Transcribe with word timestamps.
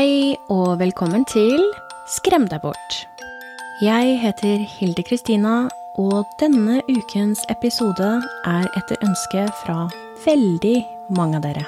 Hei 0.00 0.32
og 0.48 0.78
velkommen 0.80 1.26
til 1.28 1.60
Skrem 2.08 2.46
deg 2.48 2.62
bort. 2.62 2.94
Jeg 3.84 4.14
heter 4.22 4.62
Hilde 4.78 5.02
Kristina, 5.04 5.66
og 6.00 6.30
denne 6.40 6.78
ukens 6.88 7.42
episode 7.52 8.08
er 8.48 8.70
etter 8.80 8.96
ønske 9.04 9.42
fra 9.58 9.90
veldig 10.24 10.78
mange 11.18 11.36
av 11.36 11.44
dere. 11.44 11.66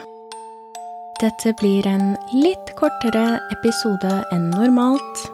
Dette 1.21 1.53
blir 1.61 1.85
en 1.91 2.15
litt 2.33 2.73
kortere 2.81 3.27
episode 3.59 4.15
enn 4.33 4.49
normalt. 4.55 5.27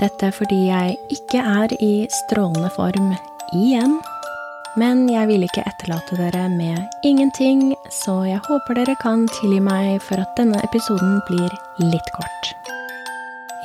Dette 0.00 0.32
fordi 0.32 0.62
jeg 0.70 0.96
ikke 1.12 1.44
er 1.60 1.76
i 1.76 1.94
strålende 2.22 2.72
form 2.72 3.12
igjen. 3.52 3.98
Men 4.80 5.10
jeg 5.12 5.28
vil 5.28 5.44
ikke 5.44 5.68
etterlate 5.68 6.16
dere 6.22 6.48
med 6.56 7.04
ingenting, 7.04 7.74
så 7.94 8.20
jeg 8.28 8.42
håper 8.46 8.78
dere 8.78 8.94
kan 9.02 9.26
tilgi 9.38 9.58
meg 9.62 10.00
for 10.04 10.20
at 10.22 10.32
denne 10.38 10.60
episoden 10.66 11.20
blir 11.28 11.52
litt 11.82 12.10
kort. 12.16 12.50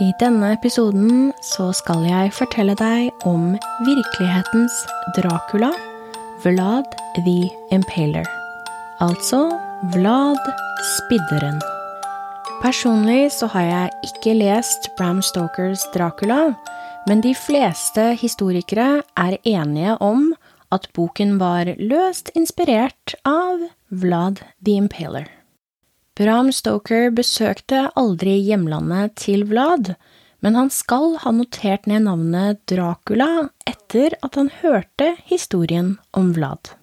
I 0.02 0.10
denne 0.18 0.54
episoden 0.56 1.30
så 1.46 1.68
skal 1.78 2.06
jeg 2.08 2.32
fortelle 2.34 2.74
deg 2.80 3.26
om 3.28 3.52
virkelighetens 3.86 4.80
Dracula, 5.18 5.70
Vlad 6.42 6.96
the 7.26 7.52
Impaler. 7.76 8.26
Altså 9.04 9.44
Vlad 9.94 10.42
Spidderen. 10.96 11.62
Personlig 12.62 13.32
så 13.34 13.50
har 13.54 13.68
jeg 13.68 14.12
ikke 14.12 14.38
lest 14.38 14.90
Bram 14.98 15.22
Stokers 15.26 15.86
Dracula, 15.94 16.52
men 17.10 17.22
de 17.22 17.34
fleste 17.38 18.12
historikere 18.22 19.02
er 19.18 19.38
enige 19.42 19.96
om 20.02 20.32
at 20.72 20.88
boken 20.96 21.38
var 21.42 21.74
løst 21.78 22.32
inspirert 22.38 23.16
av 23.28 23.68
Vlad 23.90 24.42
the 24.64 24.78
Impaler. 24.80 25.28
Bram 26.20 26.52
Stoker 26.52 27.10
besøkte 27.16 27.86
aldri 28.00 28.36
hjemlandet 28.44 29.16
til 29.20 29.46
Vlad, 29.50 29.96
men 30.42 30.58
han 30.58 30.70
skal 30.74 31.16
ha 31.24 31.32
notert 31.36 31.88
ned 31.90 32.06
navnet 32.08 32.60
Dracula 32.70 33.48
etter 33.70 34.18
at 34.26 34.38
han 34.40 34.52
hørte 34.62 35.16
historien 35.30 35.96
om 36.18 36.34
Vlad. 36.36 36.74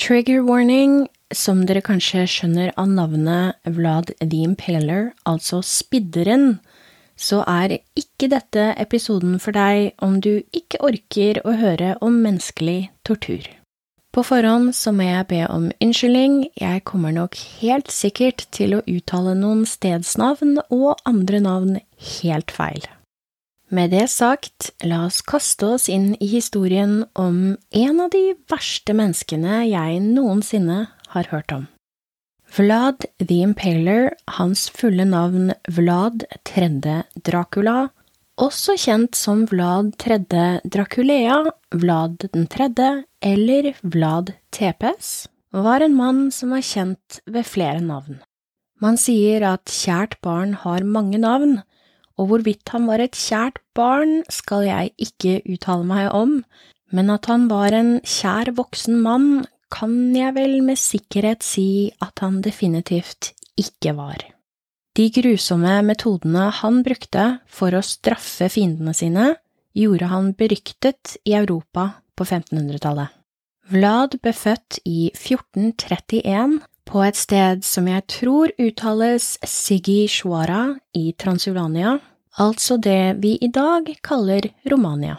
Trigger 0.00 0.42
warning, 0.44 1.06
som 1.32 1.62
dere 1.68 1.82
kanskje 1.84 2.26
skjønner 2.28 2.72
av 2.76 2.90
navnet 2.90 3.56
Vlad 3.64 4.12
the 4.20 4.42
Impaler, 4.44 5.12
altså 5.28 5.62
Spidderen, 5.64 6.58
så 7.16 7.42
er 7.48 7.78
ikke 7.98 8.30
dette 8.32 8.72
episoden 8.80 9.38
for 9.42 9.54
deg 9.56 9.92
om 10.02 10.20
du 10.20 10.42
ikke 10.54 10.80
orker 10.84 11.42
å 11.44 11.56
høre 11.58 11.96
om 12.00 12.20
menneskelig 12.24 12.92
tortur. 13.06 13.48
På 14.12 14.20
forhånd 14.28 14.74
så 14.76 14.92
må 14.92 15.06
jeg 15.06 15.28
be 15.30 15.40
om 15.48 15.70
unnskyldning, 15.80 16.42
jeg 16.60 16.84
kommer 16.84 17.14
nok 17.16 17.38
helt 17.62 17.88
sikkert 17.88 18.44
til 18.52 18.76
å 18.76 18.82
uttale 18.84 19.32
noen 19.38 19.64
stedsnavn 19.64 20.58
og 20.68 21.00
andre 21.08 21.40
navn 21.40 21.78
helt 22.20 22.52
feil. 22.52 22.84
Med 23.72 23.94
det 23.96 24.10
sagt, 24.12 24.68
la 24.84 25.06
oss 25.06 25.22
kaste 25.24 25.70
oss 25.78 25.88
inn 25.88 26.10
i 26.20 26.28
historien 26.28 27.06
om 27.16 27.54
en 27.72 28.02
av 28.04 28.12
de 28.12 28.34
verste 28.52 28.92
menneskene 28.92 29.62
jeg 29.70 30.02
noensinne 30.04 30.82
har 31.14 31.32
hørt 31.32 31.56
om. 31.56 31.70
Vlad 32.52 33.06
the 33.16 33.38
Impaler, 33.40 34.10
hans 34.28 34.66
fulle 34.76 35.06
navn 35.08 35.54
Vlad 35.72 36.26
tredje 36.44 36.98
Dracula, 37.24 37.86
også 38.36 38.74
kjent 38.76 39.16
som 39.16 39.46
Vlad 39.48 39.94
tredje 39.96 40.60
Draculea, 40.68 41.38
Vlad 41.72 42.26
den 42.34 42.44
tredje 42.52 42.90
eller 43.24 43.70
Vlad 43.80 44.34
Tepes, 44.52 45.30
var 45.48 45.80
en 45.80 45.96
mann 45.96 46.26
som 46.28 46.52
var 46.52 46.60
kjent 46.60 47.22
ved 47.24 47.48
flere 47.48 47.80
navn. 47.80 48.20
Man 48.84 49.00
sier 49.00 49.46
at 49.54 49.72
kjært 49.72 50.18
barn 50.20 50.52
har 50.60 50.84
mange 50.84 51.22
navn, 51.24 51.62
og 52.20 52.28
hvorvidt 52.28 52.68
han 52.74 52.84
var 52.90 53.00
et 53.00 53.16
kjært 53.16 53.62
barn 53.72 54.26
skal 54.28 54.66
jeg 54.68 54.92
ikke 55.00 55.38
uttale 55.48 55.88
meg 55.88 56.12
om, 56.12 56.42
men 56.92 57.08
at 57.16 57.32
han 57.32 57.48
var 57.48 57.72
en 57.72 57.94
kjær 58.04 58.52
voksen 58.60 59.00
mann 59.00 59.46
kan 59.72 59.94
jeg 60.16 60.34
vel 60.36 60.58
med 60.64 60.78
sikkerhet 60.80 61.44
si 61.46 61.90
at 62.04 62.20
han 62.24 62.40
definitivt 62.44 63.32
ikke 63.58 63.94
var. 63.96 64.20
De 64.92 65.08
grusomme 65.08 65.78
metodene 65.88 66.50
han 66.58 66.82
brukte 66.84 67.24
for 67.48 67.72
å 67.72 67.80
straffe 67.84 68.50
fiendene 68.52 68.92
sine, 68.96 69.30
gjorde 69.72 70.10
han 70.12 70.34
beryktet 70.36 71.16
i 71.24 71.32
Europa 71.38 71.88
på 72.12 72.26
1500-tallet. 72.26 73.08
Vlad 73.72 74.18
ble 74.20 74.34
født 74.36 74.82
i 74.84 75.08
1431 75.14 76.58
på 76.88 77.04
et 77.06 77.16
sted 77.16 77.62
som 77.64 77.86
jeg 77.88 78.04
tror 78.10 78.52
uttales 78.60 79.36
Sigi 79.48 80.02
Shwara 80.10 80.74
i 80.98 81.14
Transylvania, 81.16 81.94
altså 82.36 82.76
det 82.76 83.22
vi 83.22 83.38
i 83.40 83.48
dag 83.48 83.88
kaller 84.04 84.50
Romania. 84.68 85.16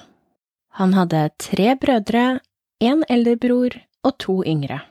Han 0.77 0.93
hadde 0.93 1.31
tre 1.41 1.73
brødre, 1.79 2.43
en 2.83 3.03
eldrebror 3.09 3.79
og 4.03 4.17
to 4.21 4.41
yngre. 4.45 4.81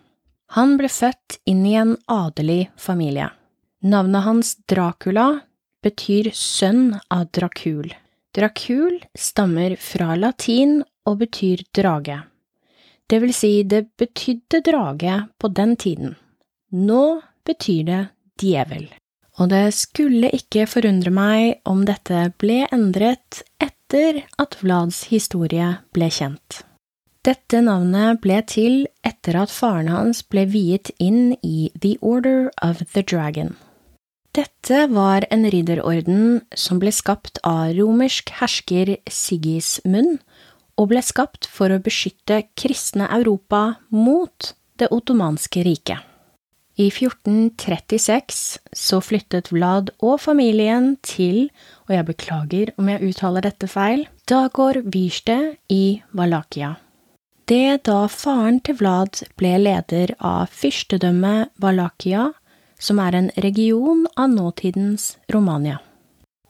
Han 0.56 0.76
ble 0.76 0.88
født 0.92 1.38
inn 1.48 1.64
i 1.66 1.76
en 1.80 1.96
adelig 2.12 2.70
familie. 2.76 3.30
Navnet 3.82 4.26
hans 4.26 4.54
Dracula 4.68 5.40
betyr 5.82 6.30
sønn 6.36 6.98
av 7.10 7.30
Dracul. 7.34 7.94
Dracul 8.32 9.00
stammer 9.18 9.76
fra 9.80 10.14
latin 10.16 10.80
og 11.08 11.18
betyr 11.24 11.64
drage. 11.74 12.22
Det 13.08 13.18
vil 13.20 13.34
si, 13.36 13.62
det 13.62 13.90
betydde 14.00 14.62
drage 14.64 15.16
på 15.38 15.48
den 15.52 15.76
tiden. 15.76 16.14
Nå 16.72 17.20
betyr 17.44 17.84
det 17.88 18.02
djevel. 18.40 18.86
Og 19.40 19.48
det 19.52 19.72
skulle 19.76 20.30
ikke 20.36 20.66
forundre 20.68 21.12
meg 21.12 21.62
om 21.68 21.84
dette 21.88 22.28
ble 22.40 22.62
endret 22.72 23.42
etter 23.60 24.22
at 24.40 24.56
Vlads 24.60 25.06
historie 25.12 25.68
ble 25.92 26.08
kjent. 26.12 26.62
Dette 27.22 27.60
navnet 27.62 28.18
ble 28.18 28.40
til 28.50 28.80
etter 29.06 29.36
at 29.38 29.52
faren 29.54 29.86
hans 29.92 30.24
ble 30.26 30.42
viet 30.50 30.90
inn 30.98 31.36
i 31.46 31.70
The 31.78 31.92
Order 32.02 32.48
of 32.58 32.82
the 32.96 33.04
Dragon. 33.06 33.54
Dette 34.34 34.88
var 34.90 35.28
en 35.30 35.46
ridderorden 35.46 36.40
som 36.58 36.80
ble 36.82 36.90
skapt 36.90 37.38
av 37.46 37.76
romersk 37.78 38.34
hersker 38.40 38.96
Sigismund, 39.06 40.18
og 40.74 40.90
ble 40.90 41.04
skapt 41.06 41.46
for 41.46 41.70
å 41.70 41.78
beskytte 41.84 42.42
kristne 42.58 43.06
Europa 43.14 43.76
mot 43.94 44.50
det 44.82 44.90
ottomanske 44.90 45.62
riket. 45.62 46.02
I 46.74 46.90
1436 46.90 48.44
så 48.74 49.02
flyttet 49.04 49.52
Vlad 49.54 49.94
og 50.02 50.18
familien 50.26 50.96
til, 51.06 51.52
og 51.86 51.94
jeg 51.94 52.10
beklager 52.10 52.78
om 52.80 52.90
jeg 52.90 53.12
uttaler 53.12 53.46
dette 53.46 53.70
feil, 53.70 54.08
Dagor 54.26 54.82
Vyrste 54.82 55.60
i 55.70 56.00
Valakia. 56.10 56.80
Det 57.52 57.82
da 57.84 58.06
faren 58.08 58.62
til 58.64 58.78
Vlad 58.78 59.18
ble 59.36 59.50
leder 59.60 60.14
av 60.24 60.48
fyrstedømmet 60.56 61.50
Valakia, 61.60 62.30
som 62.80 63.00
er 63.02 63.16
en 63.18 63.26
region 63.44 64.06
av 64.16 64.30
nåtidens 64.32 65.18
Romania. 65.34 65.82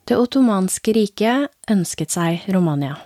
Det 0.06 0.14
ottomanske 0.14 0.94
riket 0.94 1.72
ønsket 1.74 2.14
seg 2.14 2.44
Romania, 2.54 3.00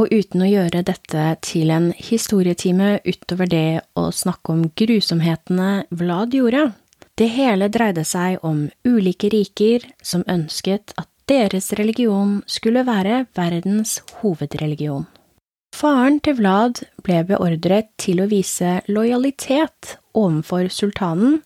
og 0.00 0.08
uten 0.08 0.46
å 0.46 0.48
gjøre 0.48 0.80
dette 0.88 1.26
til 1.44 1.74
en 1.74 1.90
historietime 1.98 2.94
utover 3.04 3.52
det 3.52 3.82
å 3.92 4.06
snakke 4.08 4.54
om 4.54 4.64
grusomhetene 4.72 5.84
Vlad 6.00 6.38
gjorde, 6.38 6.64
det 7.20 7.28
hele 7.36 7.68
dreide 7.68 8.06
seg 8.08 8.40
om 8.40 8.70
ulike 8.88 9.28
riker 9.36 9.84
som 10.00 10.24
ønsket 10.24 10.96
at 10.96 11.12
deres 11.28 11.74
religion 11.76 12.38
skulle 12.48 12.88
være 12.88 13.26
verdens 13.36 13.98
hovedreligion. 14.22 15.04
Faren 15.78 16.16
til 16.26 16.34
Vlad 16.40 16.80
ble 17.06 17.20
beordret 17.28 17.92
til 18.02 18.18
å 18.18 18.24
vise 18.26 18.80
lojalitet 18.90 19.92
overfor 20.16 20.66
sultanen, 20.74 21.36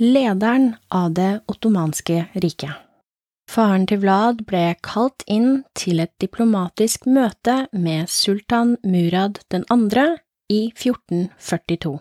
lederen 0.00 0.70
av 0.88 1.10
det 1.18 1.42
ottomanske 1.52 2.22
riket. 2.40 2.72
Faren 3.52 3.84
til 3.90 4.00
Vlad 4.00 4.46
ble 4.48 4.62
kalt 4.80 5.26
inn 5.28 5.66
til 5.76 6.00
et 6.00 6.14
diplomatisk 6.24 7.04
møte 7.04 7.66
med 7.76 8.08
sultan 8.08 8.78
Murad 8.80 9.42
2. 9.52 9.60
i 10.48 10.62
1442, 10.72 11.94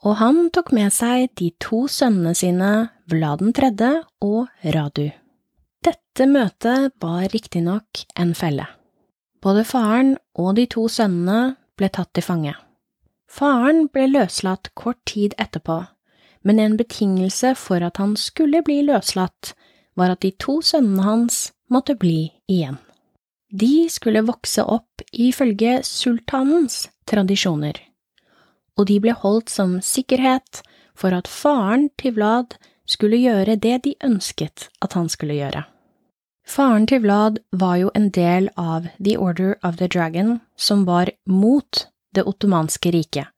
og 0.00 0.18
han 0.24 0.42
tok 0.56 0.72
med 0.72 0.88
seg 0.96 1.28
de 1.36 1.52
to 1.60 1.84
sønnene 1.84 2.32
sine, 2.32 2.72
Vlad 3.12 3.44
3. 3.60 3.92
og 4.24 4.48
Radu. 4.64 5.10
Dette 5.84 6.32
møtet 6.32 6.94
var 6.96 7.28
riktignok 7.28 8.06
en 8.16 8.32
felle. 8.32 8.70
Både 9.40 9.64
faren 9.64 10.16
og 10.36 10.56
de 10.58 10.66
to 10.68 10.84
sønnene 10.92 11.56
ble 11.80 11.88
tatt 11.88 12.12
til 12.16 12.26
fange. 12.26 12.52
Faren 13.30 13.86
ble 13.92 14.08
løslatt 14.10 14.72
kort 14.76 14.98
tid 15.08 15.36
etterpå, 15.40 15.78
men 16.44 16.58
en 16.58 16.76
betingelse 16.76 17.54
for 17.56 17.84
at 17.84 18.00
han 18.02 18.16
skulle 18.18 18.62
bli 18.66 18.80
løslatt, 18.88 19.54
var 19.96 20.12
at 20.14 20.22
de 20.24 20.32
to 20.42 20.60
sønnene 20.64 21.06
hans 21.06 21.50
måtte 21.70 21.96
bli 21.96 22.32
igjen. 22.50 22.78
De 23.50 23.88
skulle 23.90 24.26
vokse 24.26 24.62
opp 24.62 25.02
ifølge 25.12 25.80
sultanens 25.86 26.84
tradisjoner, 27.10 27.78
og 28.78 28.86
de 28.90 29.00
ble 29.02 29.14
holdt 29.16 29.50
som 29.50 29.78
sikkerhet 29.82 30.62
for 30.94 31.16
at 31.16 31.30
faren 31.30 31.88
til 31.98 32.14
Vlad 32.18 32.58
skulle 32.90 33.18
gjøre 33.18 33.56
det 33.56 33.76
de 33.86 33.96
ønsket 34.04 34.68
at 34.82 34.94
han 34.98 35.08
skulle 35.10 35.38
gjøre. 35.38 35.64
Faren 36.50 36.82
til 36.90 37.04
Vlad 37.04 37.36
var 37.54 37.76
jo 37.78 37.90
en 37.94 38.08
del 38.10 38.48
av 38.58 38.88
The 38.98 39.14
Order 39.22 39.52
of 39.62 39.76
the 39.78 39.86
Dragon, 39.86 40.40
som 40.58 40.82
var 40.88 41.12
mot 41.30 41.84
det 42.10 42.24
ottomanske 42.26 42.90
riket, 42.90 43.28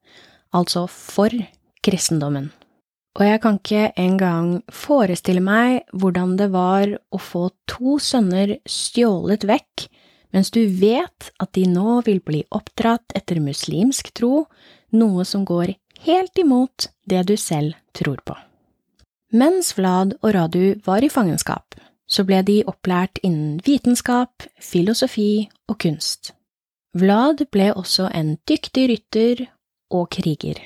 altså 0.56 0.86
for 0.88 1.34
kristendommen. 1.84 2.48
Og 3.20 3.26
jeg 3.26 3.42
kan 3.42 3.58
ikke 3.60 3.90
engang 4.00 4.48
forestille 4.72 5.44
meg 5.44 5.82
hvordan 5.92 6.38
det 6.40 6.48
var 6.54 6.94
å 7.12 7.20
få 7.20 7.50
to 7.68 7.98
sønner 8.00 8.54
stjålet 8.64 9.44
vekk, 9.44 9.86
mens 10.32 10.48
du 10.56 10.62
vet 10.64 11.28
at 11.36 11.52
de 11.52 11.66
nå 11.68 12.00
vil 12.08 12.24
bli 12.24 12.40
oppdratt 12.48 13.12
etter 13.12 13.44
muslimsk 13.44 14.08
tro, 14.16 14.46
noe 14.96 15.28
som 15.28 15.44
går 15.44 15.76
helt 16.08 16.40
imot 16.40 16.88
det 17.04 17.26
du 17.28 17.36
selv 17.36 17.76
tror 17.92 18.24
på. 18.24 18.40
Mens 19.36 19.74
Vlad 19.76 20.16
og 20.22 20.32
Radu 20.32 20.80
var 20.88 21.04
i 21.04 21.12
fangenskap, 21.12 21.76
så 22.12 22.24
ble 22.28 22.42
de 22.44 22.60
opplært 22.68 23.20
innen 23.24 23.56
vitenskap, 23.64 24.44
filosofi 24.60 25.48
og 25.70 25.78
kunst. 25.84 26.34
Vlad 26.92 27.46
ble 27.54 27.70
også 27.72 28.10
en 28.12 28.36
dyktig 28.48 28.84
rytter 28.90 29.46
og 29.92 30.10
kriger. 30.12 30.60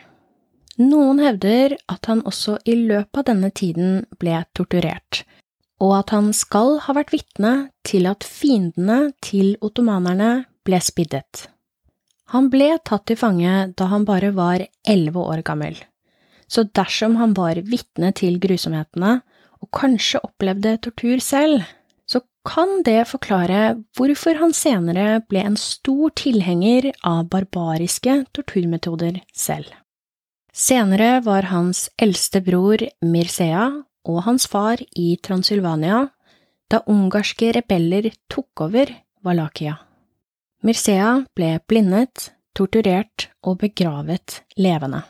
Noen 0.83 1.23
hevder 1.23 1.77
at 1.89 2.09
han 2.11 2.25
også 2.27 2.59
i 2.69 2.75
løpet 2.77 3.23
av 3.23 3.29
denne 3.31 3.53
tiden 3.55 4.03
ble 4.21 4.43
torturert, 4.59 5.23
og 5.81 6.01
at 6.03 6.13
han 6.13 6.33
skal 6.37 6.81
ha 6.85 6.97
vært 6.97 7.15
vitne 7.15 7.53
til 7.87 8.09
at 8.11 8.27
fiendene 8.27 9.13
til 9.25 9.55
ottomanerne 9.65 10.49
ble 10.67 10.81
spiddet. 10.83 11.47
Han 12.35 12.51
ble 12.51 12.73
tatt 12.83 13.07
til 13.07 13.21
fange 13.21 13.69
da 13.79 13.87
han 13.93 14.05
bare 14.05 14.33
var 14.35 14.67
elleve 14.83 15.23
år 15.23 15.45
gammel, 15.47 15.79
så 16.51 16.67
dersom 16.67 17.17
han 17.21 17.37
var 17.39 17.63
vitne 17.63 18.11
til 18.19 18.41
grusomhetene, 18.43 19.21
og 19.63 19.71
kanskje 19.75 20.23
opplevde 20.25 20.77
tortur 20.85 21.21
selv, 21.23 21.65
så 22.07 22.21
kan 22.47 22.83
det 22.87 23.09
forklare 23.11 23.77
hvorfor 23.97 24.39
han 24.41 24.55
senere 24.55 25.21
ble 25.29 25.43
en 25.49 25.59
stor 25.61 26.13
tilhenger 26.19 26.93
av 27.07 27.27
barbariske 27.33 28.23
torturmetoder 28.37 29.21
selv. 29.35 29.73
Senere 30.57 31.21
var 31.25 31.51
hans 31.51 31.89
eldste 32.01 32.41
bror 32.41 32.81
Mircea 33.05 33.67
og 34.09 34.23
hans 34.25 34.47
far 34.49 34.81
i 34.97 35.17
Transylvania 35.23 36.07
da 36.73 36.81
ungarske 36.91 37.51
rebeller 37.59 38.09
tok 38.33 38.65
over 38.65 38.93
Valakia. 39.27 39.77
Mircea 40.65 41.27
ble 41.37 41.59
blindet, 41.69 42.31
torturert 42.57 43.29
og 43.45 43.61
begravet 43.61 44.41
levende. 44.57 45.03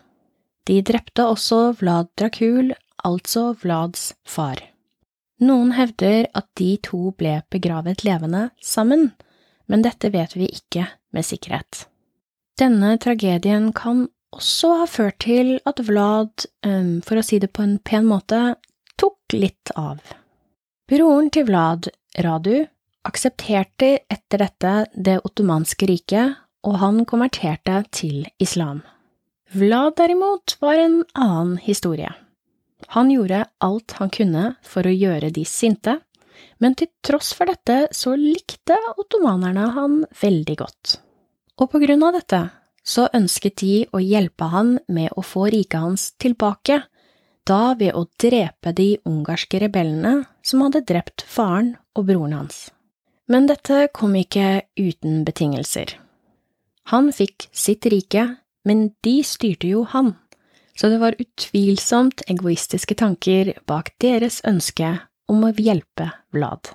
De 0.66 0.81
drepte 0.82 1.28
også 1.31 1.76
Vlad 1.78 2.10
Dracul 2.19 2.72
altså 3.06 3.53
Vlads 3.62 4.11
far. 4.26 4.58
Noen 5.43 5.75
hevder 5.76 6.26
at 6.35 6.49
de 6.58 6.75
to 6.82 7.12
ble 7.19 7.38
begravet 7.53 8.05
levende 8.06 8.49
sammen, 8.62 9.11
men 9.69 9.82
dette 9.85 10.11
vet 10.14 10.35
vi 10.37 10.49
ikke 10.49 10.87
med 11.14 11.26
sikkerhet. 11.26 11.87
Denne 12.56 12.94
tragedien 13.03 13.69
kan 13.76 14.06
også 14.37 14.73
ha 14.81 14.87
ført 14.88 15.19
til 15.25 15.58
at 15.69 15.82
Vlad, 15.85 16.47
for 17.05 17.20
å 17.20 17.25
si 17.25 17.41
det 17.43 17.53
på 17.56 17.64
en 17.67 17.76
pen 17.85 18.08
måte, 18.08 18.56
tok 18.97 19.37
litt 19.37 19.73
av. 19.76 20.00
Broren 20.88 21.29
til 21.35 21.49
Vlad, 21.50 21.91
Radu, 22.25 22.64
aksepterte 23.06 23.93
etter 24.11 24.43
dette 24.43 24.75
det 24.94 25.20
ottomanske 25.26 25.88
riket, 25.91 26.37
og 26.67 26.79
han 26.81 27.05
konverterte 27.06 27.82
til 27.94 28.25
islam. 28.43 28.81
Vlad 29.55 29.99
derimot 30.00 30.56
var 30.64 30.81
en 30.81 31.03
annen 31.14 31.58
historie. 31.62 32.11
Han 32.94 33.11
gjorde 33.11 33.44
alt 33.59 33.97
han 33.99 34.12
kunne 34.15 34.44
for 34.67 34.87
å 34.87 34.94
gjøre 34.94 35.33
de 35.35 35.44
sinte, 35.49 35.99
men 36.62 36.77
til 36.79 36.91
tross 37.05 37.33
for 37.37 37.49
dette 37.50 37.88
så 37.97 38.15
likte 38.19 38.77
ottomanerne 38.97 39.71
han 39.77 39.99
veldig 40.21 40.56
godt. 40.61 40.99
Og 41.56 41.71
på 41.73 41.81
grunn 41.83 42.05
av 42.06 42.17
dette 42.17 42.43
så 42.87 43.09
ønsket 43.17 43.59
de 43.62 43.75
å 43.97 44.03
hjelpe 44.03 44.47
han 44.53 44.77
med 44.87 45.11
å 45.17 45.25
få 45.27 45.49
riket 45.53 45.81
hans 45.83 46.11
tilbake, 46.23 46.83
da 47.47 47.75
ved 47.79 47.94
å 47.94 48.06
drepe 48.21 48.73
de 48.75 48.97
ungarske 49.06 49.61
rebellene 49.62 50.25
som 50.47 50.65
hadde 50.67 50.85
drept 50.87 51.25
faren 51.27 51.75
og 51.97 52.09
broren 52.11 52.35
hans. 52.41 52.67
Men 53.31 53.49
dette 53.50 53.89
kom 53.94 54.15
ikke 54.19 54.67
uten 54.79 55.25
betingelser. 55.27 55.97
Han 56.93 57.11
fikk 57.15 57.49
sitt 57.50 57.87
rike, 57.91 58.37
men 58.67 58.91
de 59.03 59.19
styrte 59.27 59.71
jo 59.71 59.82
han 59.91 60.15
så 60.76 60.90
det 60.93 61.00
var 61.00 61.17
utvilsomt 61.19 62.23
egoistiske 62.28 62.96
tanker 63.00 63.55
bak 63.69 63.94
deres 64.02 64.43
ønske 64.44 64.99
om 65.31 65.46
å 65.46 65.52
hjelpe 65.56 66.11
Vlad. 66.37 66.73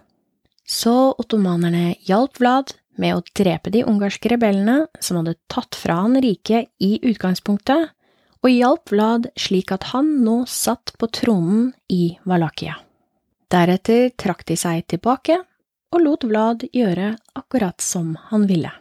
Så 0.65 1.13
ottomanerne 1.19 1.95
hjalp 2.07 2.39
Vlad 2.41 2.73
med 2.99 3.15
å 3.15 3.23
drepe 3.37 3.71
de 3.73 3.83
ungarske 3.87 4.31
rebellene 4.31 4.85
som 4.99 5.19
hadde 5.19 5.37
tatt 5.51 5.77
fra 5.77 6.01
han 6.03 6.19
riket 6.23 6.71
i 6.83 6.97
utgangspunktet, 7.03 7.91
og 8.41 8.49
hjalp 8.49 8.89
Vlad 8.89 9.29
slik 9.37 9.71
at 9.75 9.91
han 9.91 10.15
nå 10.25 10.41
satt 10.49 10.95
på 10.97 11.09
tronen 11.13 11.71
i 11.93 12.17
Valakia. 12.25 12.79
Deretter 13.51 14.09
trakk 14.17 14.45
de 14.47 14.57
seg 14.57 14.87
tilbake 14.89 15.37
og 15.91 16.03
lot 16.03 16.23
Vlad 16.25 16.65
gjøre 16.73 17.13
akkurat 17.37 17.83
som 17.83 18.15
han 18.31 18.47
ville. 18.49 18.71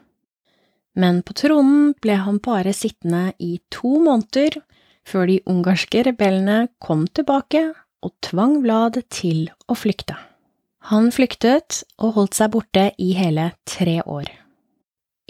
Men 0.95 1.21
på 1.27 1.35
tronen 1.39 1.93
ble 2.03 2.17
han 2.23 2.41
bare 2.43 2.73
sittende 2.75 3.33
i 3.39 3.59
to 3.73 3.99
måneder 4.03 4.61
før 5.07 5.29
de 5.31 5.39
ungarske 5.49 6.05
rebellene 6.07 6.69
kom 6.83 7.07
tilbake 7.07 7.71
og 8.05 8.13
tvang 8.25 8.61
Vlad 8.65 9.01
til 9.13 9.49
å 9.69 9.77
flykte. 9.77 10.17
Han 10.89 11.11
flyktet 11.13 11.83
og 12.01 12.15
holdt 12.17 12.39
seg 12.39 12.53
borte 12.55 12.87
i 12.99 13.13
hele 13.19 13.51
tre 13.69 14.01
år. 14.07 14.31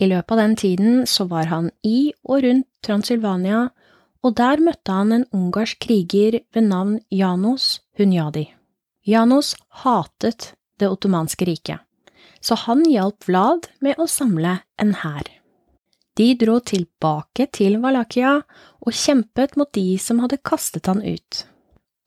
I 0.00 0.08
løpet 0.08 0.32
av 0.32 0.40
den 0.40 0.55
tiden 0.56 1.02
så 1.11 1.26
var 1.28 1.50
han 1.50 1.69
i 1.84 2.12
og 2.25 2.44
rundt 2.44 2.69
Transylvania, 2.87 3.67
og 4.25 4.37
der 4.38 4.62
møtte 4.62 4.94
han 4.94 5.12
en 5.17 5.26
ungarsk 5.37 5.81
kriger 5.82 6.38
ved 6.55 6.69
navn 6.69 7.00
Janos 7.11 7.81
Hunyadi. 7.99 8.46
Janos 9.06 9.55
hatet 9.82 10.52
det 10.81 10.88
ottomanske 10.88 11.49
riket, 11.49 11.81
så 12.40 12.56
han 12.67 12.84
hjalp 12.88 13.26
Vlad 13.28 13.69
med 13.84 14.00
å 14.00 14.08
samle 14.08 14.61
en 14.81 14.94
hær. 15.02 15.39
De 16.18 16.32
dro 16.34 16.58
tilbake 16.60 17.46
til 17.54 17.78
Valakia 17.82 18.40
og 18.80 18.96
kjempet 18.96 19.56
mot 19.60 19.70
de 19.76 19.94
som 20.02 20.20
hadde 20.24 20.40
kastet 20.44 20.90
han 20.90 21.02
ut. 21.04 21.44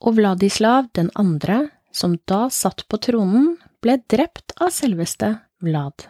Og 0.03 0.17
Vladislav 0.19 0.89
den 0.97 1.09
andre, 1.15 1.69
som 1.93 2.17
da 2.27 2.47
satt 2.51 2.83
på 2.89 2.99
tronen, 2.99 3.53
ble 3.83 3.99
drept 4.11 4.55
av 4.59 4.73
selveste 4.75 5.35
Vlad. 5.63 6.07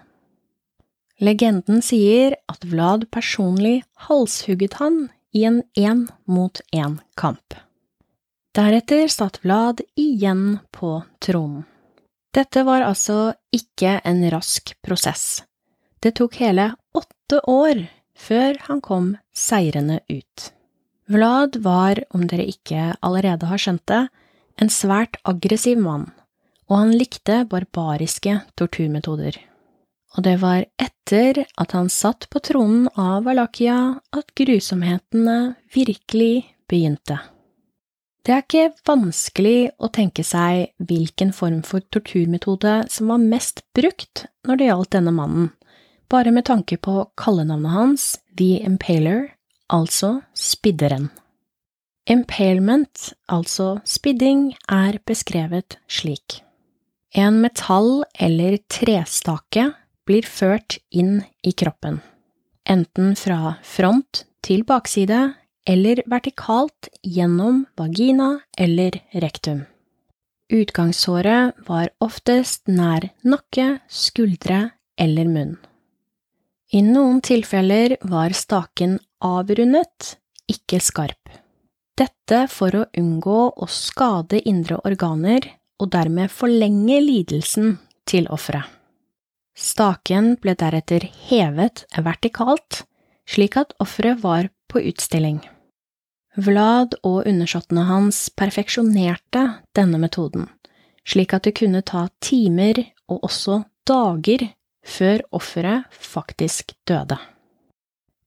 Legenden 1.24 1.84
sier 1.86 2.36
at 2.50 2.66
Vlad 2.66 3.06
personlig 3.14 3.84
halshugget 4.08 4.80
han 4.82 5.06
i 5.34 5.46
en 5.46 5.62
én 5.78 6.08
mot 6.26 6.62
én-kamp. 6.74 7.54
Deretter 8.54 9.08
satt 9.10 9.40
Vlad 9.46 9.82
igjen 9.98 10.60
på 10.72 11.02
tronen. 11.22 11.64
Dette 12.34 12.64
var 12.66 12.82
altså 12.82 13.36
ikke 13.54 14.00
en 14.04 14.24
rask 14.34 14.74
prosess. 14.82 15.44
Det 16.02 16.16
tok 16.18 16.40
hele 16.42 16.72
åtte 16.98 17.42
år 17.50 17.86
før 18.18 18.60
han 18.68 18.82
kom 18.82 19.14
seirende 19.36 20.00
ut. 20.10 20.52
Vlad 21.12 21.58
var, 21.66 22.00
om 22.16 22.28
dere 22.30 22.46
ikke 22.48 22.94
allerede 23.04 23.50
har 23.50 23.60
skjønt 23.60 23.86
det, 23.92 24.06
en 24.62 24.70
svært 24.72 25.18
aggressiv 25.28 25.82
mann, 25.82 26.08
og 26.70 26.78
han 26.80 26.94
likte 26.96 27.44
barbariske 27.50 28.40
torturmetoder. 28.60 29.36
Og 30.14 30.26
det 30.28 30.38
var 30.44 30.66
etter 30.82 31.44
at 31.60 31.74
han 31.74 31.90
satt 31.90 32.30
på 32.30 32.42
tronen 32.46 32.86
av 33.00 33.26
Valakia 33.26 33.98
at 34.14 34.34
grusomhetene 34.38 35.56
virkelig 35.74 36.46
begynte. 36.70 37.18
Det 38.24 38.32
er 38.32 38.44
ikke 38.46 38.68
vanskelig 38.88 39.74
å 39.84 39.90
tenke 39.92 40.24
seg 40.24 40.70
hvilken 40.88 41.34
form 41.36 41.60
for 41.68 41.84
torturmetode 41.92 42.78
som 42.94 43.12
var 43.12 43.20
mest 43.20 43.66
brukt 43.76 44.24
når 44.48 44.62
det 44.62 44.70
gjaldt 44.70 44.94
denne 44.96 45.12
mannen, 45.18 45.50
bare 46.14 46.32
med 46.32 46.46
tanke 46.46 46.78
på 46.78 47.08
kallenavnet 47.18 47.74
hans, 47.74 48.04
The 48.38 48.62
Impaler, 48.62 49.32
altså 49.74 50.20
spidderen. 50.38 51.10
Impalement, 52.06 53.14
altså 53.32 53.80
spidding, 53.88 54.52
er 54.70 55.00
beskrevet 55.08 55.80
slik. 55.88 56.42
En 57.16 57.42
metall- 57.42 58.04
eller 58.20 58.60
trestake 58.70 59.72
blir 60.06 60.28
ført 60.28 60.78
inn 60.92 61.24
i 61.42 61.54
kroppen, 61.56 62.02
enten 62.70 63.16
fra 63.18 63.56
front 63.64 64.26
til 64.44 64.66
bakside 64.68 65.34
eller 65.66 66.04
vertikalt 66.06 66.90
gjennom 67.02 67.66
vagina 67.80 68.42
eller 68.58 69.00
rektum. 69.14 69.64
Utgangshåret 70.54 71.56
var 71.70 71.94
oftest 72.04 72.68
nær 72.68 73.08
nakke, 73.24 73.80
skuldre 73.88 74.74
eller 75.00 75.30
munn. 75.30 75.56
I 76.74 76.82
noen 76.82 77.20
tilfeller 77.22 77.94
var 78.10 78.34
staken 78.34 78.96
avrundet, 79.22 80.16
ikke 80.50 80.80
skarp. 80.82 81.30
Dette 81.94 82.48
for 82.50 82.74
å 82.74 82.88
unngå 82.98 83.42
å 83.54 83.68
skade 83.70 84.40
indre 84.50 84.80
organer 84.82 85.46
og 85.78 85.92
dermed 85.94 86.34
forlenge 86.34 86.98
lidelsen 87.06 87.76
til 88.10 88.26
offeret. 88.34 88.66
Staken 89.54 90.32
ble 90.42 90.56
deretter 90.58 91.06
hevet 91.28 91.84
vertikalt, 91.94 92.82
slik 93.30 93.60
at 93.62 93.78
offeret 93.78 94.24
var 94.24 94.50
på 94.66 94.82
utstilling. 94.82 95.44
Vlad 96.42 96.98
og 97.06 97.28
undersåttene 97.30 97.86
hans 97.86 98.26
perfeksjonerte 98.34 99.46
denne 99.78 100.02
metoden, 100.02 100.50
slik 101.06 101.38
at 101.38 101.46
det 101.46 101.54
kunne 101.62 101.86
ta 101.86 102.08
timer 102.18 102.82
og 103.06 103.30
også 103.30 103.62
dager 103.86 104.50
før 104.84 105.24
offeret 105.32 105.88
faktisk 105.96 106.76
døde. 106.88 107.18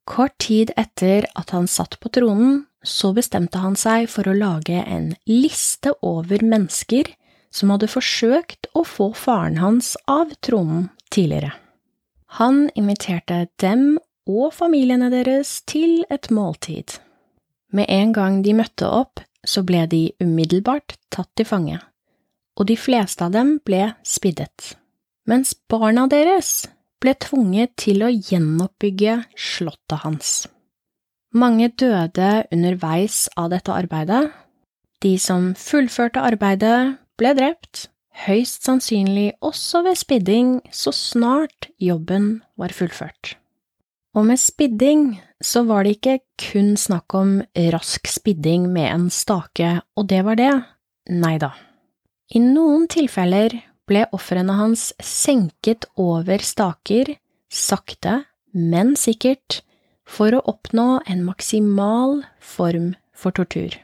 Kort 0.06 0.36
tid 0.38 0.70
etter 0.78 1.26
at 1.34 1.50
han 1.54 1.66
satt 1.66 1.98
på 2.00 2.10
tronen, 2.14 2.64
så 2.86 3.10
bestemte 3.14 3.58
han 3.58 3.74
seg 3.78 4.06
for 4.10 4.28
å 4.30 4.36
lage 4.36 4.78
en 4.84 5.10
liste 5.26 5.92
over 6.06 6.44
mennesker 6.46 7.10
som 7.50 7.72
hadde 7.74 7.90
forsøkt 7.90 8.68
å 8.78 8.84
få 8.86 9.10
faren 9.16 9.58
hans 9.58 9.94
av 10.06 10.34
tronen 10.44 10.88
tidligere. 11.10 11.52
Han 12.38 12.66
inviterte 12.78 13.46
dem 13.62 13.96
og 14.26 14.52
familiene 14.54 15.10
deres 15.10 15.60
til 15.70 16.04
et 16.10 16.30
måltid. 16.34 16.98
Med 17.74 17.90
en 17.90 18.12
gang 18.14 18.40
de 18.46 18.54
møtte 18.54 18.86
opp, 18.86 19.22
så 19.46 19.62
ble 19.66 19.84
de 19.90 20.02
umiddelbart 20.22 20.96
tatt 21.14 21.30
til 21.38 21.46
fange, 21.46 21.78
og 22.58 22.66
de 22.70 22.76
fleste 22.78 23.26
av 23.26 23.34
dem 23.34 23.56
ble 23.66 23.92
spiddet, 24.06 24.74
mens 25.26 25.54
barna 25.68 26.06
deres 26.10 26.66
ble 27.02 27.14
tvunget 27.20 27.74
til 27.80 28.04
å 28.06 28.12
gjenoppbygge 28.12 29.18
slottet 29.36 30.02
hans. 30.04 30.30
Mange 31.36 31.68
døde 31.68 32.46
underveis 32.54 33.26
av 33.36 33.50
dette 33.52 33.74
arbeidet. 33.74 34.30
De 35.04 35.16
som 35.20 35.50
fullførte 35.58 36.22
arbeidet, 36.24 36.96
ble 37.20 37.32
drept, 37.36 37.88
høyst 38.26 38.64
sannsynlig 38.64 39.34
også 39.44 39.82
ved 39.84 39.98
spidding 40.00 40.54
så 40.72 40.92
snart 40.94 41.68
jobben 41.82 42.40
var 42.56 42.72
fullført. 42.72 43.36
Og 44.16 44.24
med 44.30 44.40
spidding 44.40 45.18
så 45.44 45.66
var 45.68 45.84
det 45.84 45.98
ikke 45.98 46.18
kun 46.40 46.72
snakk 46.80 47.12
om 47.18 47.38
rask 47.74 48.08
spidding 48.08 48.70
med 48.72 48.88
en 48.88 49.08
stake, 49.12 49.82
og 49.96 50.08
det 50.08 50.22
var 50.24 50.40
det, 50.40 50.52
nei 51.12 51.36
da. 51.42 51.52
I 52.32 52.40
noen 52.40 52.88
tilfeller 52.90 53.52
ble 53.86 54.04
ofrene 54.16 54.56
hans 54.58 54.90
senket 55.02 55.86
over 56.00 56.42
staker, 56.42 57.14
sakte, 57.52 58.24
men 58.52 58.94
sikkert, 58.98 59.60
for 60.06 60.34
å 60.34 60.42
oppnå 60.46 61.02
en 61.06 61.24
maksimal 61.26 62.20
form 62.38 62.94
for 63.16 63.34
tortur. 63.34 63.74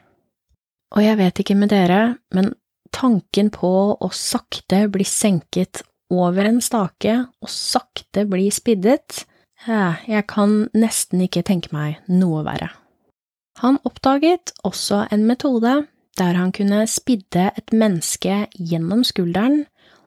Og 0.93 1.03
jeg 1.03 1.19
vet 1.19 1.41
ikke 1.41 1.57
med 1.57 1.73
dere, 1.73 2.15
men 2.35 2.53
tanken 2.93 3.49
på 3.53 3.73
å 3.97 4.09
sakte 4.13 4.85
bli 4.93 5.05
senket 5.07 5.81
over 6.13 6.45
en 6.45 6.61
stake 6.61 7.15
og 7.41 7.49
sakte 7.49 8.27
bli 8.29 8.49
spiddet, 8.53 9.23
jeg 9.65 10.25
kan 10.27 10.67
nesten 10.75 11.23
ikke 11.25 11.45
tenke 11.47 11.71
meg 11.73 12.03
noe 12.11 12.43
verre. 12.45 12.69
Han 13.63 13.79
oppdaget 13.87 14.51
også 14.67 15.05
en 15.13 15.27
metode 15.29 15.75
der 16.19 16.37
han 16.37 16.51
kunne 16.53 16.83
spidde 16.89 17.49
et 17.57 17.73
menneske 17.73 18.43
gjennom 18.53 19.05
skulderen 19.07 19.63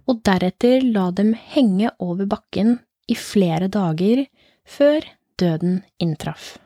og 0.06 0.22
deretter 0.26 0.84
la 0.84 1.10
dem 1.14 1.34
henge 1.54 1.90
over 2.02 2.28
bakken 2.30 2.78
i 3.10 3.16
flere 3.18 3.68
dager 3.72 4.26
før 4.66 5.06
døden 5.40 5.82
inntraff. 6.02 6.56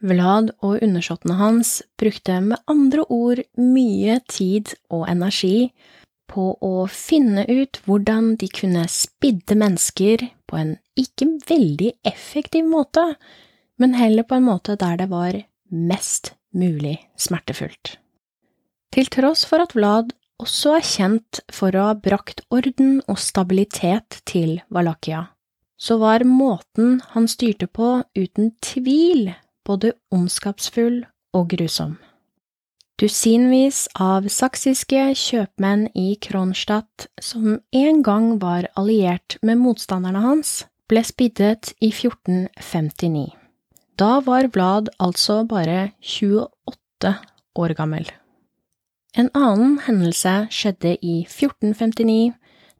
Vlad 0.00 0.54
og 0.64 0.80
undersåttene 0.80 1.36
hans 1.36 1.80
brukte 2.00 2.38
med 2.40 2.62
andre 2.70 3.04
ord 3.12 3.42
mye 3.60 4.20
tid 4.32 4.72
og 4.88 5.04
energi 5.12 5.72
på 6.30 6.46
å 6.64 6.86
finne 6.88 7.44
ut 7.48 7.80
hvordan 7.84 8.34
de 8.40 8.48
kunne 8.54 8.86
spidde 8.88 9.58
mennesker 9.60 10.24
på 10.48 10.56
en 10.56 10.76
ikke 10.98 11.26
veldig 11.50 11.92
effektiv 12.06 12.68
måte, 12.70 13.04
men 13.80 13.96
heller 13.98 14.24
på 14.24 14.38
en 14.38 14.46
måte 14.46 14.78
der 14.80 15.00
det 15.00 15.10
var 15.10 15.36
mest 15.70 16.34
mulig 16.56 16.96
smertefullt. 17.20 17.96
Til 18.90 19.10
tross 19.12 19.44
for 19.46 19.62
at 19.62 19.74
Vlad 19.76 20.14
også 20.40 20.76
er 20.78 20.86
kjent 20.86 21.40
for 21.52 21.76
å 21.76 21.90
ha 21.90 21.96
brakt 21.98 22.42
orden 22.52 23.00
og 23.06 23.20
stabilitet 23.20 24.20
til 24.28 24.58
Valakia, 24.72 25.28
så 25.80 25.98
var 26.00 26.26
måten 26.28 27.00
han 27.12 27.28
styrte 27.28 27.68
på 27.68 28.00
uten 28.16 28.54
tvil 28.64 29.32
både 29.66 29.94
ondskapsfull 30.12 31.02
og 31.36 31.50
grusom. 31.52 31.98
Dusinvis 33.00 33.86
av 33.96 34.26
saksiske 34.28 35.06
kjøpmenn 35.16 35.86
i 35.96 36.18
Kronstadt, 36.20 37.06
som 37.16 37.54
en 37.72 38.02
gang 38.04 38.34
var 38.42 38.68
alliert 38.76 39.38
med 39.40 39.56
motstanderne 39.62 40.20
hans, 40.20 40.66
ble 40.90 41.00
spiddet 41.06 41.72
i 41.80 41.88
1459. 41.94 43.30
Da 43.96 44.18
var 44.26 44.50
Vlad 44.52 44.92
altså 45.00 45.42
bare 45.48 45.92
28 46.04 47.14
år 47.56 47.76
gammel. 47.78 48.04
En 49.18 49.30
annen 49.34 49.78
hendelse 49.86 50.34
skjedde 50.54 50.94
i 51.02 51.24
1459, 51.26 52.32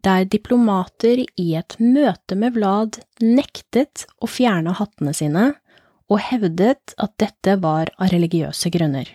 der 0.06 0.24
diplomater 0.30 1.24
i 1.36 1.48
et 1.58 1.76
møte 1.82 2.36
med 2.38 2.54
Vlad 2.56 3.00
nektet 3.20 4.06
å 4.22 4.30
fjerne 4.30 4.76
hattene 4.78 5.12
sine 5.16 5.50
og 6.10 6.22
hevdet 6.30 6.94
at 6.98 7.16
dette 7.20 7.56
var 7.62 7.90
av 7.98 8.12
religiøse 8.14 8.70
grunner. 8.72 9.08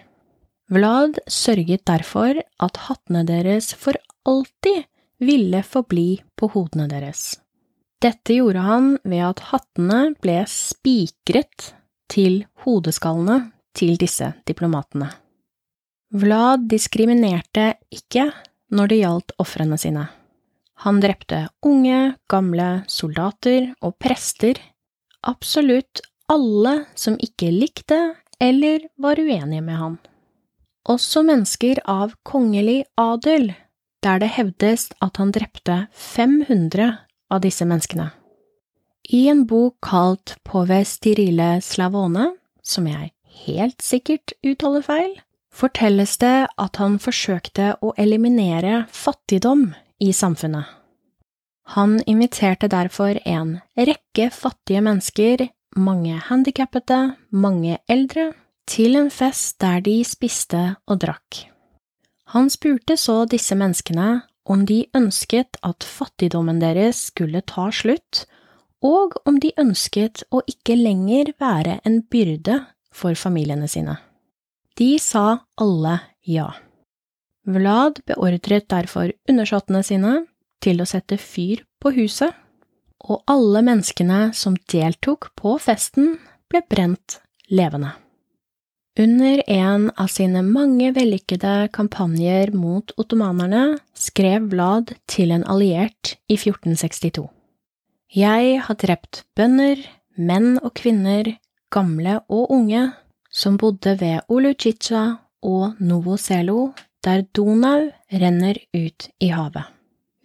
Vlad 0.72 1.20
sørget 1.30 1.86
derfor 1.86 2.38
at 2.42 2.84
hattene 2.88 3.26
deres 3.28 3.72
for 3.78 3.98
alltid 4.26 4.86
ville 5.22 5.62
forbli 5.64 6.22
på 6.36 6.50
hodene 6.54 6.88
deres. 6.92 7.36
Dette 8.04 8.36
gjorde 8.38 8.64
han 8.66 8.96
ved 9.04 9.24
at 9.26 9.44
hattene 9.52 10.00
ble 10.22 10.42
spikret 10.50 11.72
til 12.12 12.44
hodeskallene 12.66 13.54
til 13.76 13.96
disse 14.00 14.34
diplomatene. 14.48 15.10
Vlad 16.14 16.68
diskriminerte 16.70 17.74
ikke 17.94 18.30
når 18.76 18.92
det 18.92 19.00
gjaldt 19.02 19.34
ofrene 19.42 19.78
sine. 19.82 20.06
Han 20.86 21.00
drepte 21.02 21.48
unge, 21.66 22.16
gamle, 22.30 22.84
soldater 22.92 23.72
og 23.82 23.96
prester, 24.02 24.60
absolutt 25.26 26.04
alle 26.32 26.84
som 27.00 27.16
ikke 27.22 27.50
likte 27.54 28.00
eller 28.44 28.86
var 29.02 29.20
uenige 29.20 29.64
med 29.64 29.80
han. 29.80 29.96
Også 30.86 31.24
mennesker 31.26 31.82
av 31.90 32.14
kongelig 32.28 32.84
adel, 33.02 33.54
der 34.06 34.22
det 34.22 34.36
hevdes 34.36 34.92
at 35.02 35.18
han 35.18 35.32
drepte 35.34 35.86
500 35.90 36.92
av 37.34 37.42
disse 37.42 37.66
menneskene. 37.66 38.12
I 39.10 39.28
en 39.32 39.46
bok 39.50 39.78
kalt 39.86 40.36
Pove 40.46 40.84
Stirile 40.86 41.60
Slavone, 41.66 42.34
som 42.62 42.86
jeg 42.90 43.14
helt 43.46 43.82
sikkert 43.86 44.34
uttaler 44.46 44.86
feil, 44.86 45.16
fortelles 45.56 46.18
det 46.22 46.48
at 46.62 46.80
han 46.82 46.98
forsøkte 47.02 47.76
å 47.82 47.94
eliminere 47.98 48.84
fattigdom 48.92 49.70
i 50.04 50.12
samfunnet. 50.14 50.66
Han 51.74 51.98
inviterte 52.06 52.70
derfor 52.70 53.18
en 53.26 53.60
rekke 53.80 54.30
fattige 54.34 54.84
mennesker, 54.86 55.48
mange 55.76 56.20
handikappede, 56.28 57.16
mange 57.32 57.80
eldre, 57.90 58.34
til 58.70 58.98
en 59.00 59.10
fest 59.14 59.58
der 59.62 59.82
de 59.86 60.00
spiste 60.06 60.62
og 60.90 61.02
drakk. 61.02 61.46
Han 62.34 62.50
spurte 62.50 62.98
så 62.98 63.24
disse 63.30 63.58
menneskene 63.58 64.26
om 64.46 64.66
de 64.70 64.84
ønsket 64.98 65.58
at 65.66 65.86
fattigdommen 65.86 66.62
deres 66.62 67.08
skulle 67.10 67.42
ta 67.46 67.70
slutt, 67.74 68.26
og 68.86 69.18
om 69.26 69.40
de 69.42 69.54
ønsket 69.62 70.26
å 70.30 70.44
ikke 70.50 70.78
lenger 70.78 71.34
være 71.42 71.80
en 71.86 72.02
byrde 72.12 72.60
for 72.94 73.18
familiene 73.18 73.70
sine. 73.70 73.98
De 74.76 75.00
sa 75.00 75.38
alle 75.56 76.00
ja. 76.28 76.50
Vlad 77.48 78.02
beordret 78.10 78.66
derfor 78.68 79.14
undersåttene 79.30 79.84
sine 79.88 80.16
til 80.64 80.82
å 80.82 80.88
sette 80.90 81.16
fyr 81.22 81.62
på 81.80 81.94
huset, 81.96 82.34
og 83.06 83.22
alle 83.30 83.62
menneskene 83.64 84.34
som 84.36 84.58
deltok 84.72 85.30
på 85.40 85.56
festen, 85.62 86.18
ble 86.50 86.60
brent 86.68 87.20
levende. 87.48 87.94
Under 89.00 89.42
en 89.52 89.90
av 90.00 90.10
sine 90.12 90.42
mange 90.44 90.92
vellykkede 90.96 91.70
kampanjer 91.76 92.52
mot 92.56 92.92
ottomanerne 93.00 93.78
skrev 93.96 94.50
Vlad 94.52 94.94
til 95.12 95.32
en 95.36 95.44
alliert 95.52 96.16
i 96.28 96.36
1462. 96.36 97.26
Jeg 98.16 98.60
har 98.68 98.80
drept 98.80 99.24
bønder, 99.36 99.80
menn 100.16 100.56
og 100.62 100.76
kvinner, 100.80 101.34
gamle 101.72 102.22
og 102.32 102.52
unge, 102.56 102.88
som 103.36 103.58
bodde 103.60 103.98
ved 104.00 104.24
Olucica 104.32 105.18
og 105.44 105.76
Novoselo, 105.84 106.72
der 107.04 107.28
Donau 107.36 107.92
renner 108.12 108.56
ut 108.74 109.10
i 109.20 109.30
havet. 109.36 109.76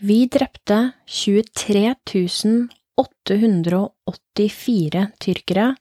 Vi 0.01 0.25
drepte 0.33 0.93
23 1.07 1.95
884 2.97 5.07
tyrkere. 5.21 5.75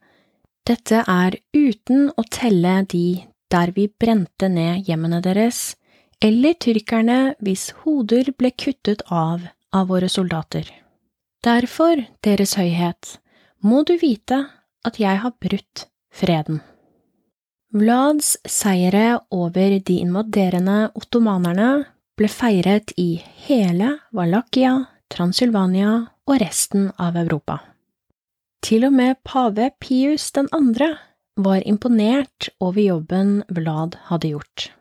Dette 0.67 1.03
er 1.07 1.37
uten 1.55 2.11
å 2.11 2.23
telle 2.31 2.85
de 2.89 3.23
der 3.49 3.71
vi 3.75 3.87
brente 3.87 4.49
ned 4.49 4.89
hjemmene 4.89 5.21
deres, 5.25 5.75
eller 6.21 6.53
tyrkerne 6.59 7.35
hvis 7.39 7.69
hoder 7.83 8.31
ble 8.37 8.51
kuttet 8.51 9.01
av 9.07 9.47
av 9.71 9.87
våre 9.87 10.09
soldater. 10.09 10.67
Derfor, 11.45 11.95
Deres 12.25 12.55
Høyhet, 12.59 13.19
må 13.61 13.83
du 13.87 13.97
vite 14.01 14.49
at 14.83 14.99
jeg 14.99 15.17
har 15.23 15.31
brutt 15.39 15.87
freden. 16.11 16.59
Vlads 17.69 18.37
seire 18.49 19.19
over 19.29 19.75
de 19.85 19.99
invaderende 20.01 20.87
ottomanerne 20.97 21.83
ble 22.17 22.27
feiret 22.33 22.95
i 22.97 23.19
hele 23.45 23.91
Valakia, 24.09 24.71
Transylvania 25.13 25.91
og 26.25 26.39
resten 26.41 26.87
av 26.97 27.19
Europa. 27.21 27.59
Til 28.65 28.87
og 28.87 28.95
med 28.97 29.19
pave 29.21 29.67
Pius 29.77 30.31
2. 30.33 30.47
var 31.45 31.61
imponert 31.61 32.49
over 32.59 32.81
jobben 32.81 33.43
Vlad 33.53 33.99
hadde 34.07 34.31
gjort. 34.31 34.71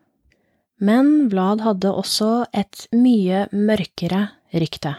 Men 0.80 1.28
Vlad 1.28 1.60
hadde 1.60 1.92
også 1.92 2.46
et 2.56 2.86
mye 2.96 3.42
mørkere 3.52 4.30
rykte. 4.54 4.94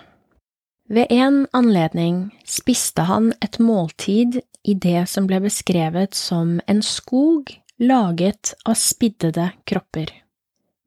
Ved 0.89 1.10
en 1.10 1.48
anledning 1.58 2.29
spiste 2.46 3.08
han 3.10 3.31
et 3.41 3.58
måltid 3.58 4.43
i 4.62 4.77
det 4.77 5.08
som 5.10 5.25
ble 5.25 5.41
beskrevet 5.41 6.13
som 6.13 6.60
en 6.69 6.84
skog 6.86 7.50
laget 7.80 8.54
av 8.66 8.74
spiddede 8.74 9.52
kropper. 9.64 10.24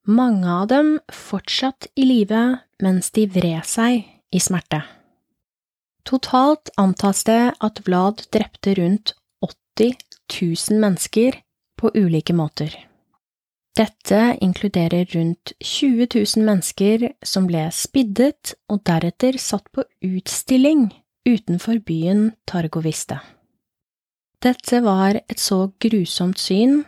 Mange 0.07 0.51
av 0.51 0.67
dem 0.69 1.01
fortsatt 1.13 1.87
i 1.95 2.05
live 2.05 2.43
mens 2.83 3.11
de 3.11 3.27
vred 3.27 3.65
seg 3.67 4.05
i 4.31 4.41
smerte. 4.41 4.83
Totalt 6.05 6.73
antas 6.77 7.25
det 7.25 7.55
at 7.63 7.83
Vlad 7.87 8.25
drepte 8.35 8.75
rundt 8.75 9.15
80 9.41 9.95
000 10.43 10.81
mennesker 10.83 11.39
på 11.79 11.93
ulike 11.95 12.35
måter. 12.35 12.75
Dette 13.77 14.37
inkluderer 14.45 15.07
rundt 15.15 15.53
20 15.61 16.09
000 16.15 16.45
mennesker 16.45 17.13
som 17.25 17.47
ble 17.49 17.71
spiddet 17.73 18.53
og 18.69 18.83
deretter 18.85 19.39
satt 19.41 19.71
på 19.73 19.87
utstilling 20.05 20.91
utenfor 21.25 21.81
byen 21.87 22.33
Targoviste. 22.45 23.23
Dette 24.43 24.81
var 24.83 25.21
et 25.21 25.39
så 25.39 25.69
grusomt 25.79 26.41
syn 26.43 26.81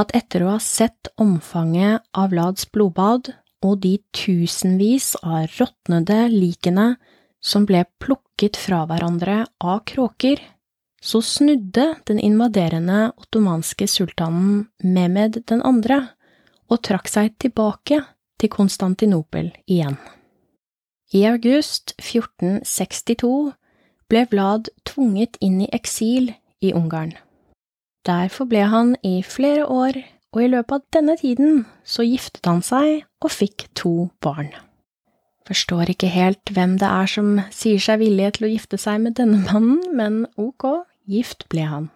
at 0.00 0.10
etter 0.16 0.42
å 0.42 0.56
ha 0.56 0.60
sett 0.62 1.10
omfanget 1.22 2.02
av 2.16 2.32
Vlads 2.32 2.66
blodbad 2.72 3.30
og 3.62 3.82
de 3.84 3.98
tusenvis 4.16 5.12
av 5.22 5.46
råtnede 5.58 6.24
likene 6.32 6.94
som 7.40 7.66
ble 7.68 7.84
plukket 8.02 8.58
fra 8.58 8.82
hverandre 8.88 9.44
av 9.62 9.84
kråker, 9.86 10.40
så 11.00 11.22
snudde 11.24 11.86
den 12.10 12.18
invaderende 12.20 13.12
ottomanske 13.16 13.86
sultanen 13.88 14.66
Mehmed 14.82 15.40
den 15.48 15.62
andre 15.62 16.02
og 16.70 16.82
trakk 16.86 17.08
seg 17.08 17.36
tilbake 17.40 18.02
til 18.40 18.52
Konstantinopel 18.52 19.52
igjen. 19.70 19.96
I 21.14 21.24
august 21.30 21.94
1462 21.98 23.52
ble 24.10 24.26
Vlad 24.30 24.68
tvunget 24.88 25.38
inn 25.40 25.62
i 25.64 25.72
eksil 25.74 26.32
i 26.60 26.72
Ungarn. 26.76 27.14
Derfor 28.06 28.48
ble 28.48 28.64
han 28.72 28.94
i 29.04 29.20
flere 29.22 29.66
år, 29.66 30.00
og 30.32 30.42
i 30.44 30.48
løpet 30.48 30.76
av 30.76 30.82
denne 30.94 31.16
tiden 31.20 31.64
så 31.84 32.06
giftet 32.06 32.46
han 32.46 32.62
seg 32.64 33.04
og 33.20 33.32
fikk 33.34 33.66
to 33.76 34.10
barn. 34.22 34.52
Forstår 35.48 35.90
ikke 35.90 36.10
helt 36.12 36.52
hvem 36.54 36.76
det 36.78 36.86
er 36.86 37.10
som 37.10 37.32
sier 37.50 37.80
seg 37.82 37.98
villige 38.04 38.36
til 38.36 38.46
å 38.46 38.52
gifte 38.52 38.78
seg 38.78 39.00
med 39.02 39.16
denne 39.18 39.40
mannen, 39.48 39.80
men 39.96 40.22
ok, 40.38 40.86
gift 41.10 41.48
ble 41.50 41.66
han. 41.66 41.88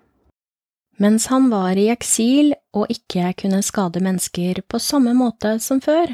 Mens 0.99 1.27
han 1.31 1.49
var 1.51 1.79
i 1.79 1.89
eksil 1.91 2.53
og 2.75 2.91
ikke 2.93 3.33
kunne 3.39 3.63
skade 3.67 4.03
mennesker 4.03 4.61
på 4.71 4.79
samme 4.83 5.15
måte 5.19 5.57
som 5.63 5.81
før, 5.83 6.13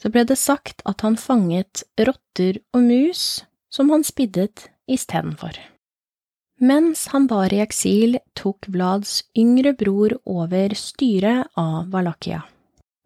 så 0.00 0.10
ble 0.10 0.24
det 0.26 0.38
sagt 0.40 0.82
at 0.88 1.04
han 1.06 1.18
fanget 1.20 1.84
rotter 1.98 2.62
og 2.74 2.86
mus 2.86 3.44
som 3.70 3.90
han 3.92 4.06
spiddet 4.06 4.70
istedenfor. 4.90 5.54
Mens 6.60 7.06
han 7.08 7.26
var 7.26 7.54
i 7.54 7.62
eksil, 7.64 8.18
tok 8.36 8.66
Vlads 8.68 9.22
yngre 9.38 9.72
bror 9.72 10.12
over 10.28 10.74
styret 10.76 11.48
av 11.56 11.86
Valakia. 11.88 12.42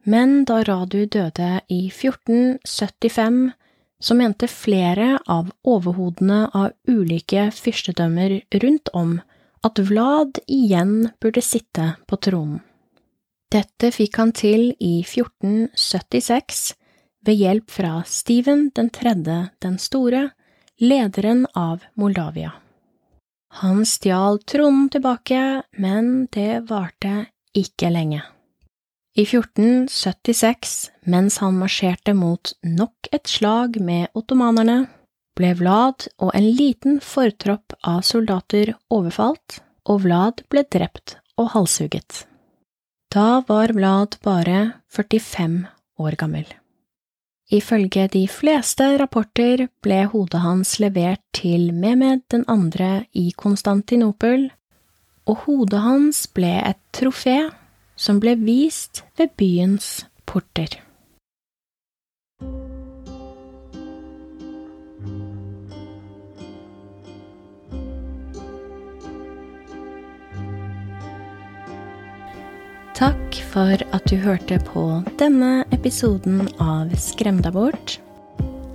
Men 0.05 0.43
da 0.45 0.65
Radu 0.67 1.05
døde 1.07 1.61
i 1.71 1.87
1475, 1.87 3.53
så 4.01 4.17
mente 4.19 4.49
flere 4.51 5.21
av 5.31 5.53
overhodene 5.63 6.49
av 6.51 6.75
ulike 6.91 7.47
fyrstedømmer 7.55 8.41
rundt 8.65 8.91
om 8.93 9.21
at 9.65 9.79
Vlad 9.79 10.43
igjen 10.51 11.13
burde 11.23 11.43
sitte 11.43 11.93
på 12.11 12.19
tronen. 12.27 12.59
Dette 13.55 13.93
fikk 13.95 14.19
han 14.19 14.35
til 14.35 14.73
i 14.83 14.97
1476 15.07 16.65
ved 17.25 17.39
hjelp 17.39 17.71
fra 17.71 18.03
Steven 18.03 18.67
den 18.75 18.91
tredje 18.91 19.39
den 19.63 19.79
store, 19.79 20.27
lederen 20.83 21.47
av 21.55 21.87
Moldavia. 21.95 22.51
Han 23.63 23.85
stjal 23.87 24.41
tronen 24.51 24.89
tilbake, 24.91 25.63
men 25.79 26.27
det 26.35 26.65
varte 26.71 27.27
ikke 27.55 27.91
lenge. 27.95 28.23
I 29.15 29.23
1476, 29.23 30.73
mens 31.07 31.39
han 31.39 31.55
marsjerte 31.61 32.17
mot 32.19 32.51
nok 32.67 33.11
et 33.15 33.31
slag 33.31 33.79
med 33.79 34.11
ottomanerne, 34.19 34.89
ble 35.39 35.53
Vlad 35.59 36.09
og 36.19 36.35
en 36.35 36.49
liten 36.59 36.99
fortropp 37.03 37.77
av 37.87 38.03
soldater 38.07 38.75
overfalt, 38.91 39.61
og 39.87 40.03
Vlad 40.03 40.43
ble 40.51 40.67
drept 40.67 41.17
og 41.39 41.53
halshugget. 41.55 42.25
Da 43.15 43.45
var 43.47 43.71
Vlad 43.77 44.19
bare 44.27 44.81
45 44.91 45.63
år 46.03 46.19
gammel. 46.19 46.47
Ifølge 47.55 48.09
de 48.11 48.25
fleste 48.27 48.87
rapporter 48.99 49.69
ble 49.85 50.01
hodet 50.11 50.41
hans 50.43 50.79
levert 50.83 51.23
til 51.37 51.69
Mehmed 51.75 52.25
den 52.33 52.43
andre 52.51 53.05
i 53.15 53.29
Konstantinopel, 53.39 54.49
og 55.31 55.45
hodet 55.47 55.85
hans 55.85 56.25
ble 56.35 56.57
et 56.67 56.81
trofé 56.97 57.39
som 57.95 58.19
ble 58.21 58.35
vist 58.43 59.05
ved 59.19 59.31
byens 59.39 60.09
porter. 60.27 60.84
Takk 73.05 73.35
for 73.53 73.83
at 73.93 74.07
du 74.09 74.15
hørte 74.17 74.57
på 74.65 74.83
denne 75.21 75.67
episoden 75.77 76.47
av 76.57 76.89
Skremdabort. 76.97 77.99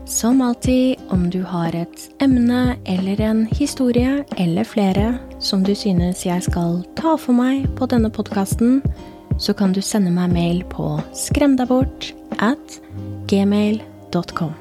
Som 0.05 0.43
alltid, 0.45 1.01
om 1.09 1.23
du 1.33 1.39
har 1.41 1.73
et 1.73 2.03
emne 2.21 2.75
eller 2.85 3.23
en 3.25 3.41
historie 3.49 4.19
eller 4.37 4.69
flere 4.69 5.07
som 5.41 5.63
du 5.65 5.73
synes 5.73 6.21
jeg 6.27 6.45
skal 6.45 6.83
ta 6.99 7.15
for 7.17 7.33
meg 7.33 7.65
på 7.79 7.89
denne 7.89 8.13
podkasten, 8.13 8.83
så 9.41 9.57
kan 9.57 9.73
du 9.73 9.81
sende 9.81 10.13
meg 10.13 10.29
mail 10.35 10.61
på 10.69 10.99
skremdabort 11.17 12.11
at 12.37 12.77
gmail.com. 13.33 14.53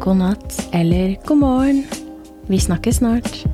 God 0.00 0.22
natt 0.22 0.62
eller 0.72 1.18
god 1.28 1.44
morgen. 1.44 1.84
Vi 2.48 2.64
snakkes 2.70 3.04
snart. 3.04 3.44